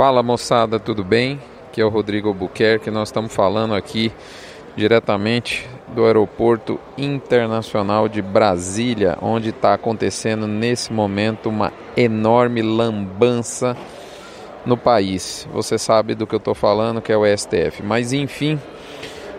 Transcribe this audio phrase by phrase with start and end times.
[0.00, 1.38] Fala moçada, tudo bem?
[1.68, 2.90] Aqui é o Rodrigo Albuquerque.
[2.90, 4.10] Nós estamos falando aqui
[4.74, 13.76] diretamente do Aeroporto Internacional de Brasília, onde está acontecendo nesse momento uma enorme lambança
[14.64, 15.46] no país.
[15.52, 17.82] Você sabe do que eu estou falando, que é o STF.
[17.82, 18.58] Mas enfim,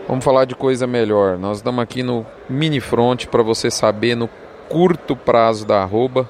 [0.08, 1.40] vamos falar de coisa melhor.
[1.40, 4.30] Nós estamos aqui no mini front para você saber no
[4.70, 6.30] curto prazo da arroba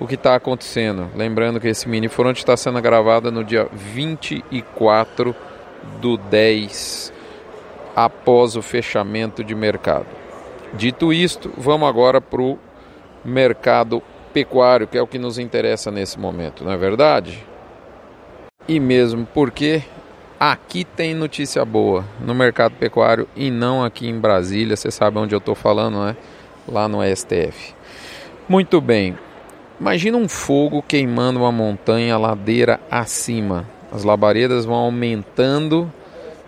[0.00, 1.10] o que está acontecendo.
[1.14, 5.36] Lembrando que esse mini front está sendo gravado no dia 24
[6.00, 7.12] do 10,
[7.94, 10.06] após o fechamento de mercado.
[10.72, 12.58] Dito isto, vamos agora para o
[13.24, 14.02] mercado
[14.32, 17.44] pecuário, que é o que nos interessa nesse momento, não é verdade?
[18.66, 19.82] E mesmo porque
[20.38, 25.34] aqui tem notícia boa no mercado pecuário e não aqui em Brasília, você sabe onde
[25.34, 26.16] eu estou falando, né?
[26.68, 27.74] Lá no STF.
[28.48, 29.18] Muito bem,
[29.80, 33.66] Imagina um fogo queimando uma montanha ladeira acima.
[33.90, 35.90] As labaredas vão aumentando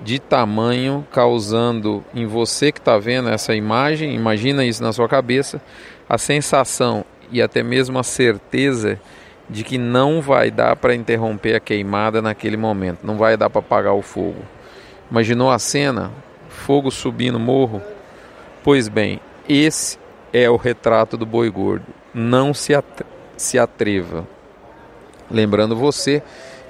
[0.03, 5.62] de tamanho, causando em você que está vendo essa imagem, imagina isso na sua cabeça,
[6.06, 9.01] a sensação e até mesmo a certeza
[9.49, 13.61] de que não vai dar para interromper a queimada naquele momento, não vai dar para
[13.61, 14.43] apagar o fogo.
[15.11, 16.12] Imaginou a cena?
[16.51, 17.81] Fogo subindo morro?
[18.62, 19.99] Pois bem, esse
[20.34, 21.87] é o retrato do boi gordo.
[22.12, 22.75] Não se,
[23.36, 24.27] se atreva.
[25.30, 26.22] Lembrando você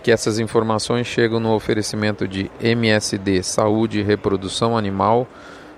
[0.03, 5.27] que essas informações chegam no oferecimento de MSD Saúde e Reprodução Animal,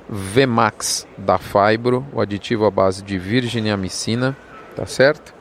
[0.08, 4.36] Vemax da Fibro, o aditivo à base de virginiamicina,
[4.74, 5.34] tá certo?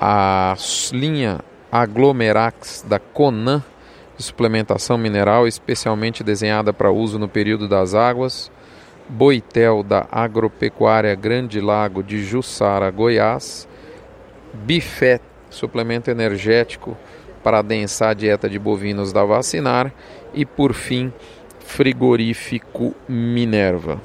[0.00, 0.54] A
[0.92, 1.40] linha
[1.70, 3.62] Aglomerax da Conan,
[4.18, 8.50] suplementação mineral especialmente desenhada para uso no período das águas,
[9.08, 13.66] Boitel da Agropecuária Grande Lago de Jussara, Goiás,
[14.52, 16.96] Bifé, suplemento energético
[17.42, 19.92] para adensar a dieta de bovinos da Vacinar
[20.34, 21.12] e por fim,
[21.60, 24.00] frigorífico Minerva.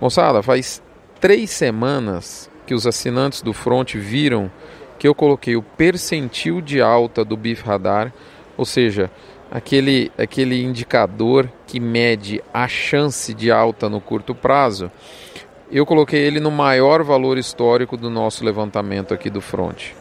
[0.00, 0.82] Moçada, faz
[1.20, 4.50] três semanas que os assinantes do Front viram
[4.98, 8.12] que eu coloquei o percentil de alta do BIF Radar,
[8.56, 9.10] ou seja,
[9.50, 14.90] aquele, aquele indicador que mede a chance de alta no curto prazo,
[15.70, 19.92] eu coloquei ele no maior valor histórico do nosso levantamento aqui do front.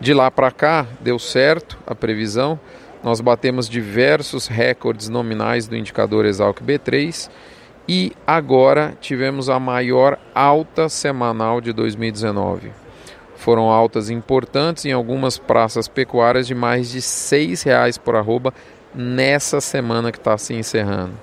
[0.00, 2.58] De lá para cá, deu certo a previsão.
[3.04, 7.30] Nós batemos diversos recordes nominais do indicador Exalc B3
[7.88, 12.72] e agora tivemos a maior alta semanal de 2019.
[13.36, 18.52] Foram altas importantes em algumas praças pecuárias de mais de R$ reais por arroba
[18.94, 21.14] nessa semana que está se encerrando.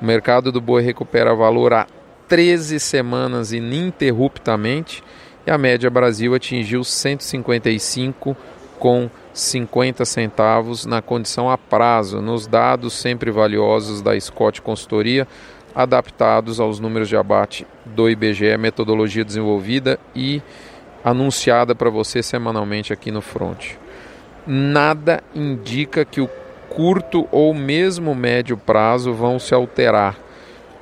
[0.00, 1.86] O mercado do boi recupera valor a
[2.28, 5.02] 13 semanas ininterruptamente
[5.46, 8.36] e a média Brasil atingiu 155
[8.78, 15.26] com 50 centavos na condição a prazo, nos dados sempre valiosos da Scott Consultoria,
[15.74, 20.40] adaptados aos números de abate do IBGE, metodologia desenvolvida e
[21.04, 23.72] anunciada para você semanalmente aqui no Front.
[24.46, 26.28] Nada indica que o
[26.68, 30.23] curto ou mesmo médio prazo vão se alterar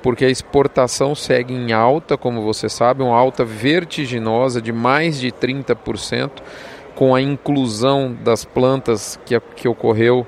[0.03, 5.31] porque a exportação segue em alta, como você sabe, uma alta vertiginosa de mais de
[5.31, 6.31] 30%,
[6.95, 10.27] com a inclusão das plantas que, que ocorreu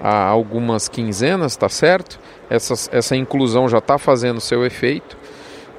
[0.00, 2.20] há algumas quinzenas, tá certo?
[2.48, 5.16] Essa, essa inclusão já está fazendo seu efeito.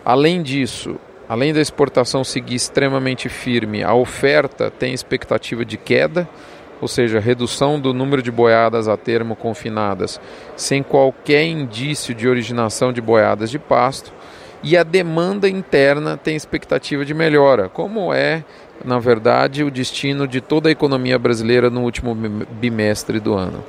[0.04, 0.98] Além disso,
[1.30, 6.28] além da exportação seguir extremamente firme, a oferta tem expectativa de queda
[6.82, 10.20] ou seja, redução do número de boiadas a termo confinadas,
[10.56, 14.14] sem qualquer indício de originação de boiadas de pasto,
[14.64, 18.44] e a demanda interna tem expectativa de melhora, como é,
[18.84, 23.64] na verdade, o destino de toda a economia brasileira no último bimestre do ano.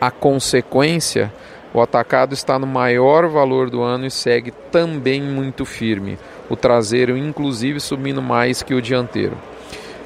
[0.00, 1.32] A consequência,
[1.72, 6.18] o atacado está no maior valor do ano e segue também muito firme,
[6.50, 9.36] o traseiro inclusive subindo mais que o dianteiro.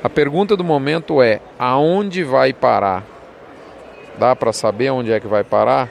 [0.02, 3.04] A pergunta do momento é: aonde vai parar?
[4.18, 5.90] Dá para saber onde é que vai parar?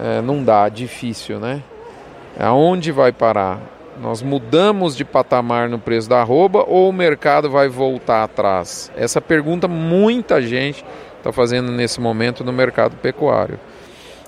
[0.00, 1.62] É, não dá, difícil, né?
[2.38, 3.60] Aonde vai parar?
[4.00, 8.90] Nós mudamos de patamar no preço da arroba ou o mercado vai voltar atrás?
[8.96, 10.84] Essa pergunta muita gente
[11.18, 13.60] está fazendo nesse momento no mercado pecuário.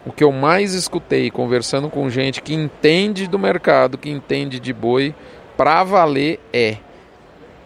[0.04, 4.72] O que eu mais escutei conversando com gente que entende do mercado, que entende de
[4.72, 5.14] boi,
[5.56, 6.76] para valer é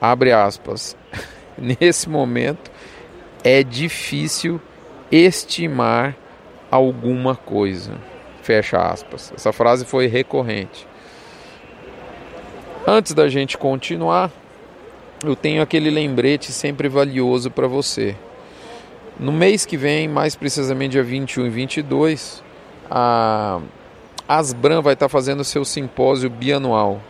[0.00, 0.96] abre aspas,
[1.56, 2.70] nesse momento
[3.44, 4.60] é difícil
[5.10, 6.16] estimar
[6.70, 7.94] alguma coisa.
[8.42, 9.32] Fecha aspas.
[9.34, 10.86] Essa frase foi recorrente.
[12.86, 14.30] Antes da gente continuar,
[15.24, 18.16] eu tenho aquele lembrete sempre valioso para você.
[19.18, 22.42] No mês que vem, mais precisamente dia 21 e 22,
[22.90, 23.60] a
[24.28, 27.00] Asbram vai estar fazendo seu simpósio bianual.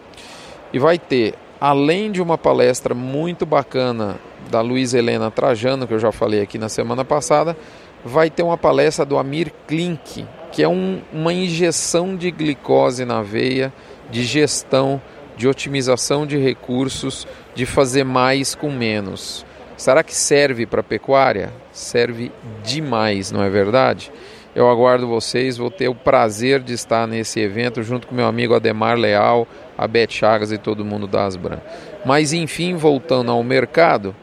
[0.72, 4.18] E vai ter, além de uma palestra muito bacana
[4.50, 7.56] da Luiz Helena Trajano, que eu já falei aqui na semana passada,
[8.04, 13.22] vai ter uma palestra do Amir Klink, que é um, uma injeção de glicose na
[13.22, 13.72] veia,
[14.10, 15.00] de gestão,
[15.36, 19.44] de otimização de recursos, de fazer mais com menos.
[19.76, 21.52] Será que serve para pecuária?
[21.70, 22.32] Serve
[22.64, 24.10] demais, não é verdade?
[24.54, 28.54] Eu aguardo vocês, vou ter o prazer de estar nesse evento junto com meu amigo
[28.54, 29.46] Ademar Leal,
[29.76, 31.60] a Beth Chagas e todo mundo da Asbran.
[32.04, 34.16] Mas enfim, voltando ao mercado,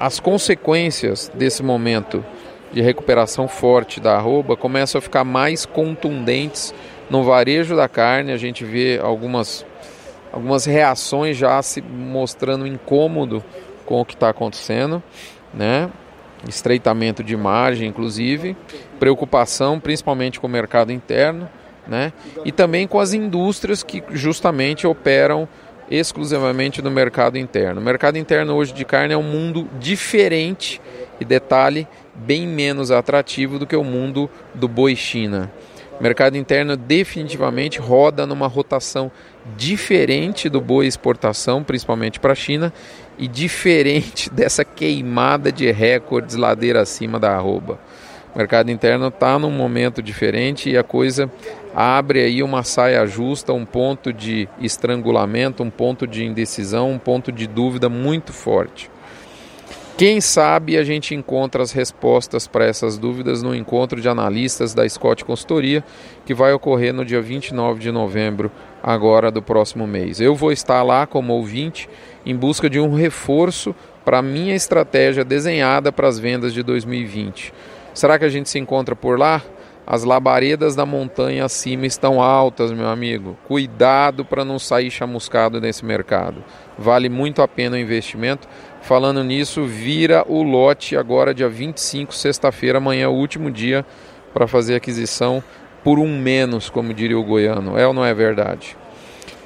[0.00, 2.24] as consequências desse momento
[2.72, 6.74] de recuperação forte da arroba começam a ficar mais contundentes
[7.08, 8.32] no varejo da carne.
[8.32, 9.64] A gente vê algumas,
[10.32, 13.44] algumas reações já se mostrando incômodo
[13.84, 15.02] com o que está acontecendo,
[15.54, 15.88] né?
[16.48, 18.56] Estreitamento de margem, inclusive,
[18.98, 21.48] preocupação principalmente com o mercado interno,
[21.86, 22.12] né?
[22.44, 25.48] E também com as indústrias que justamente operam
[25.90, 27.80] exclusivamente no mercado interno.
[27.80, 30.80] O mercado interno hoje de carne é um mundo diferente
[31.20, 35.50] e detalhe bem menos atrativo do que o mundo do boi China.
[35.98, 39.10] O mercado interno definitivamente roda numa rotação
[39.56, 42.72] diferente do boi exportação, principalmente para a China,
[43.18, 47.78] e diferente dessa queimada de recordes ladeira acima da arroba.
[48.34, 51.30] O mercado interno está num momento diferente e a coisa
[51.74, 57.32] abre aí uma saia justa, um ponto de estrangulamento, um ponto de indecisão, um ponto
[57.32, 58.90] de dúvida muito forte.
[59.96, 64.86] Quem sabe a gente encontra as respostas para essas dúvidas no encontro de analistas da
[64.86, 65.82] Scott Consultoria,
[66.26, 68.52] que vai ocorrer no dia 29 de novembro,
[68.86, 70.20] agora do próximo mês.
[70.20, 71.88] Eu vou estar lá como ouvinte
[72.24, 73.74] em busca de um reforço
[74.04, 77.52] para a minha estratégia desenhada para as vendas de 2020.
[77.92, 79.42] Será que a gente se encontra por lá?
[79.84, 83.36] As labaredas da montanha acima estão altas, meu amigo.
[83.44, 86.44] Cuidado para não sair chamuscado nesse mercado.
[86.78, 88.46] Vale muito a pena o investimento.
[88.82, 93.84] Falando nisso, vira o lote agora, dia 25, sexta-feira, amanhã, último dia
[94.32, 95.42] para fazer aquisição
[95.86, 97.78] por um menos, como diria o goiano.
[97.78, 98.76] É ou não é verdade?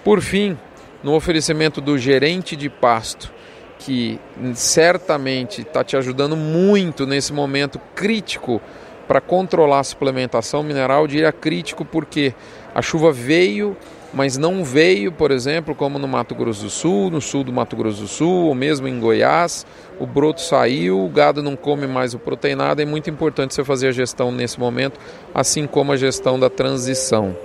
[0.02, 0.56] Por fim,
[1.02, 3.31] no oferecimento do gerente de pasto,
[3.78, 4.19] que
[4.54, 8.58] certamente está te ajudando muito nesse momento crítico
[9.06, 12.32] para controlar a suplementação mineral, diria crítico porque
[12.75, 13.76] a chuva veio,
[14.12, 17.77] mas não veio, por exemplo, como no Mato Grosso do Sul, no sul do Mato
[17.77, 19.65] Grosso do Sul, ou mesmo em Goiás,
[19.99, 23.89] o broto saiu, o gado não come mais o proteinado, é muito importante você fazer
[23.89, 24.99] a gestão nesse momento,
[25.35, 27.37] assim como a gestão da transição.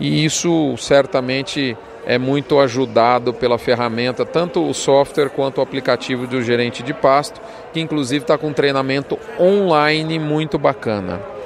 [0.00, 1.76] E isso certamente
[2.06, 7.40] é muito ajudado pela ferramenta, tanto o software quanto o aplicativo do gerente de pasto,
[7.72, 11.37] que inclusive está com um treinamento online muito bacana.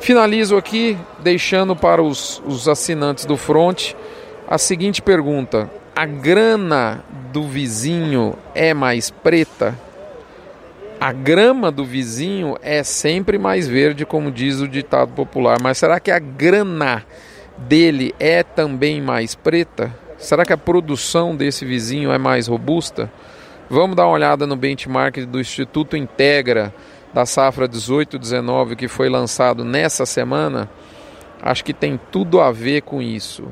[0.00, 3.94] Finalizo aqui deixando para os, os assinantes do Front
[4.46, 9.76] a seguinte pergunta: a grana do vizinho é mais preta?
[11.00, 16.00] A grama do vizinho é sempre mais verde, como diz o ditado popular, mas será
[16.00, 17.04] que a grana
[17.58, 19.94] dele é também mais preta?
[20.16, 23.12] Será que a produção desse vizinho é mais robusta?
[23.68, 26.72] Vamos dar uma olhada no benchmark do Instituto Integra
[27.12, 30.68] da safra 18-19 que foi lançado nessa semana.
[31.42, 33.44] Acho que tem tudo a ver com isso.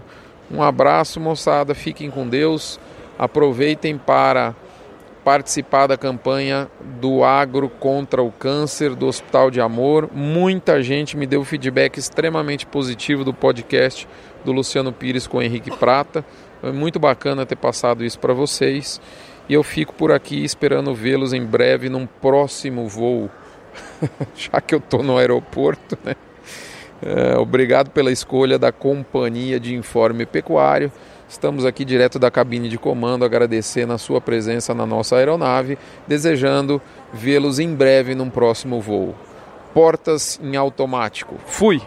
[0.51, 1.75] Um abraço, moçada.
[1.75, 2.79] Fiquem com Deus.
[3.19, 4.55] Aproveitem para
[5.25, 6.69] participar da campanha
[7.01, 10.11] do Agro contra o Câncer do Hospital de Amor.
[10.13, 14.07] Muita gente me deu feedback extremamente positivo do podcast
[14.45, 16.25] do Luciano Pires com Henrique Prata.
[16.61, 19.01] Foi muito bacana ter passado isso para vocês.
[19.49, 23.31] E eu fico por aqui esperando vê-los em breve num próximo voo,
[24.35, 25.99] já que eu estou no aeroporto.
[26.05, 26.15] Né?
[27.03, 30.91] É, obrigado pela escolha da Companhia de Informe Pecuário.
[31.29, 36.81] Estamos aqui direto da cabine de comando, agradecendo a sua presença na nossa aeronave, desejando
[37.13, 39.15] vê-los em breve num próximo voo.
[39.73, 41.37] Portas em automático.
[41.47, 41.83] Fui!